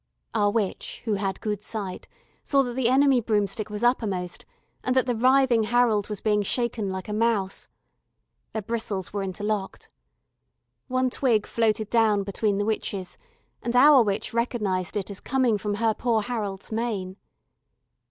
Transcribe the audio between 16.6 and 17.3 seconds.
mane.